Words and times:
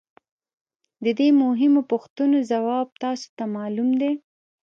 د 1.03 1.05
دې 1.19 1.29
مهمو 1.41 1.81
پوښتنو 1.91 2.37
ځواب 2.51 2.87
تاسو 3.01 3.27
ته 3.37 3.43
معلوم 3.55 3.89
دی 4.01 4.11